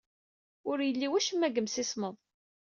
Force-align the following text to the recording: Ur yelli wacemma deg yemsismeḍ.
Ur 0.69 0.77
yelli 0.81 1.07
wacemma 1.11 1.47
deg 1.49 1.55
yemsismeḍ. 1.57 2.15